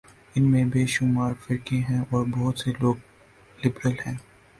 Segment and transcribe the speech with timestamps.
[0.35, 2.95] ان میں بے شمار فرقے ہیں اور بہت سے لوگ
[3.59, 4.15] لبرل ہیں۔